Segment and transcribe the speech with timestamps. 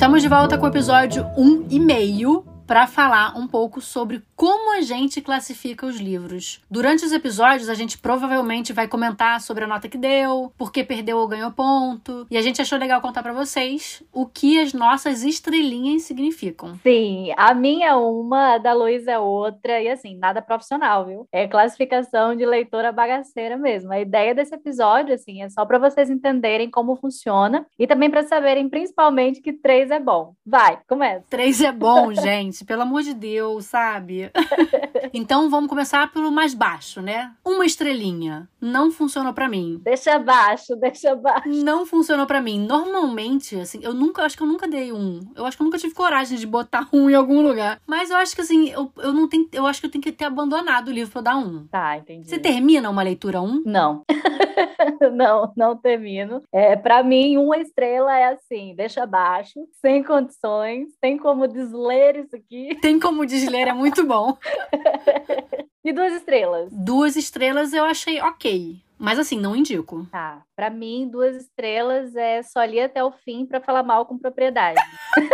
[0.00, 4.76] Estamos de volta com o episódio 1 e meio para falar um pouco sobre como
[4.78, 6.62] a gente classifica os livros.
[6.70, 10.84] Durante os episódios, a gente provavelmente vai comentar sobre a nota que deu, por que
[10.84, 14.72] perdeu ou ganhou ponto, e a gente achou legal contar para vocês o que as
[14.72, 16.76] nossas estrelinhas significam.
[16.80, 21.26] Sim, a minha é uma, a da Luiz é outra, e assim, nada profissional, viu?
[21.32, 23.92] É classificação de leitora bagaceira mesmo.
[23.92, 28.22] A ideia desse episódio, assim, é só para vocês entenderem como funciona e também para
[28.22, 30.34] saberem principalmente que três é bom.
[30.46, 31.26] Vai, começa.
[31.28, 34.30] Três é bom, gente gente, pelo amor de Deus, sabe?
[35.12, 37.32] então vamos começar pelo mais baixo, né?
[37.44, 38.48] Uma estrelinha.
[38.60, 39.80] Não funcionou para mim.
[39.82, 41.48] Deixa baixo, deixa baixo.
[41.48, 42.64] Não funcionou para mim.
[42.64, 45.20] Normalmente, assim, eu nunca, acho que eu nunca dei um.
[45.34, 47.80] Eu acho que eu nunca tive coragem de botar um em algum lugar.
[47.86, 50.12] Mas eu acho que assim, eu, eu não tenho, eu acho que eu tenho que
[50.12, 51.66] ter abandonado o livro pra eu dar um.
[51.66, 52.28] Tá, entendi.
[52.28, 53.62] Você termina uma leitura um?
[53.64, 54.02] Não.
[55.12, 56.42] não, não termino.
[56.52, 62.36] É, para mim, uma estrela é assim, deixa abaixo, sem condições, tem como desler isso
[62.36, 62.76] aqui.
[62.80, 64.36] Tem como desler, é muito bom.
[65.84, 66.70] e duas estrelas?
[66.72, 68.76] Duas estrelas eu achei ok.
[68.98, 70.06] Mas assim, não indico.
[70.12, 70.42] Tá.
[70.54, 74.78] Pra mim, duas estrelas é só ali até o fim para falar mal com propriedade.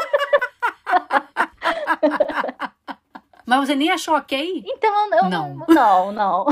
[3.45, 4.65] Mas você nem achou ok?
[4.67, 5.57] Então, eu, não.
[5.69, 6.47] Não, não.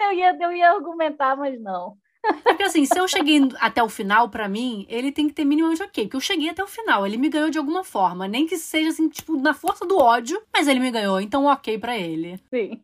[0.00, 1.96] Eu ia, eu ia argumentar, mas não.
[2.42, 5.82] Porque assim, se eu cheguei até o final, para mim, ele tem que ter minimamente
[5.82, 6.04] ok.
[6.04, 8.26] Porque eu cheguei até o final, ele me ganhou de alguma forma.
[8.28, 11.78] Nem que seja assim, tipo, na força do ódio, mas ele me ganhou, então ok
[11.78, 12.40] para ele.
[12.50, 12.80] Sim.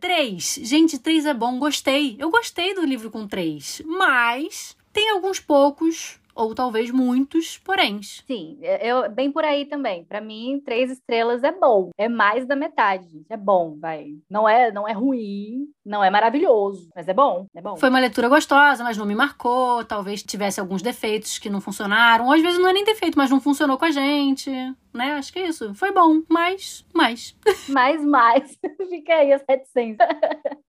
[0.00, 0.58] Três.
[0.62, 2.16] Gente, três é bom, gostei.
[2.18, 3.82] Eu gostei do livro com três.
[3.84, 8.22] Mas tem alguns poucos ou talvez muitos poréns.
[8.26, 10.04] Sim, é, eu, bem por aí também.
[10.04, 11.90] Para mim, três estrelas é bom.
[11.96, 13.26] É mais da metade, gente.
[13.30, 14.10] É bom, vai.
[14.30, 17.76] Não é, não é ruim, não é maravilhoso, mas é bom, é bom.
[17.76, 19.84] Foi uma leitura gostosa, mas não me marcou.
[19.84, 22.26] Talvez tivesse alguns defeitos que não funcionaram.
[22.26, 24.50] Ou às vezes não é nem defeito, mas não funcionou com a gente
[24.96, 25.12] né?
[25.12, 25.72] Acho que é isso.
[25.74, 27.36] Foi bom, mas mais.
[27.68, 28.58] Mais, mais.
[28.88, 30.08] Fica aí as reticências.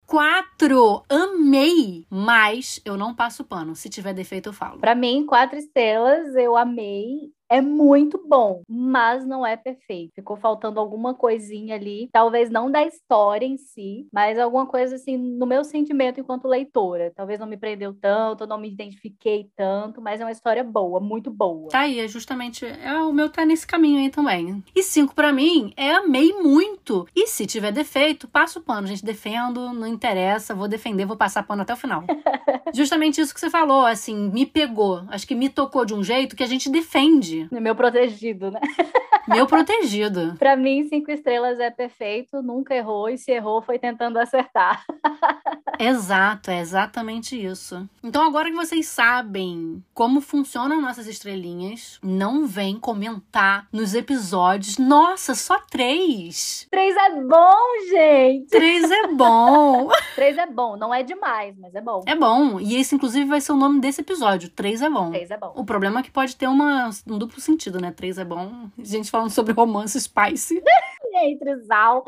[0.07, 3.75] Quatro, amei, mas eu não passo pano.
[3.75, 4.79] Se tiver defeito, eu falo.
[4.79, 10.13] Para mim, quatro estrelas, eu amei é muito bom, mas não é perfeito.
[10.15, 15.17] Ficou faltando alguma coisinha ali, talvez não da história em si, mas alguma coisa assim
[15.17, 17.11] no meu sentimento enquanto leitora.
[17.15, 21.31] Talvez não me prendeu tanto, não me identifiquei tanto, mas é uma história boa, muito
[21.31, 21.69] boa.
[21.69, 24.63] Tá aí, é justamente é, o meu tá nesse caminho aí também.
[24.75, 27.07] E cinco para mim é amei muito.
[27.15, 31.43] E se tiver defeito, passo o pano, gente, defendo, não interessa, vou defender, vou passar
[31.43, 32.03] pano até o final.
[32.73, 36.35] justamente isso que você falou, assim, me pegou, acho que me tocou de um jeito
[36.35, 38.59] que a gente defende meu protegido, né?
[39.27, 40.35] Meu protegido.
[40.39, 44.85] Para mim, cinco estrelas é perfeito, nunca errou, e se errou, foi tentando acertar.
[45.79, 47.87] Exato, é exatamente isso.
[48.03, 54.77] Então, agora que vocês sabem como funcionam nossas estrelinhas, não vem comentar nos episódios.
[54.77, 56.67] Nossa, só três!
[56.69, 57.57] Três é bom,
[57.89, 58.47] gente!
[58.47, 59.89] Três é bom!
[60.15, 62.03] três é bom, não é demais, mas é bom.
[62.05, 64.49] É bom, e esse, inclusive, vai ser o nome desse episódio.
[64.49, 65.11] Três é bom.
[65.11, 65.53] Três é bom.
[65.55, 67.91] O problema é que pode ter uma, um duplo sentido, né?
[67.91, 68.69] Três é bom.
[68.77, 70.61] Gente falando sobre romance spicy.
[71.23, 72.05] Entre Zal.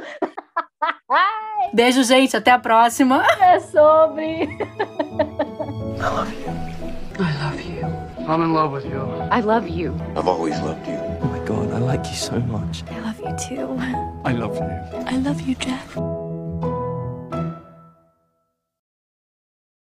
[1.73, 2.35] Beijo, gente.
[2.37, 3.25] Até a próxima.
[3.39, 4.43] É sobre.
[4.43, 4.49] I
[6.01, 6.51] love you.
[7.19, 7.87] I love you.
[8.27, 9.01] I'm in love with you.
[9.31, 9.95] I love you.
[10.15, 10.97] I've always loved you.
[11.21, 12.83] Oh my god, I like you so much.
[12.91, 13.75] I love you too.
[14.23, 14.69] I love you.
[15.07, 15.97] I love you, Jeff.